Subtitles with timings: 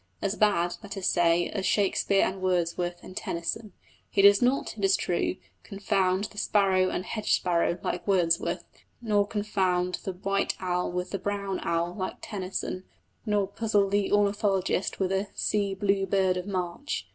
[0.19, 3.73] As bad, let us say, as Shakespeare and Wordsworth and Tennyson.
[4.09, 8.63] He does not, it is true, confound the sparrow and hedge sparrow like Wordsworth,
[8.99, 12.83] nor confound the white owl with the brown owl like Tennyson,
[13.27, 17.07] nor puzzle the ornithologist with a "sea blue bird of March."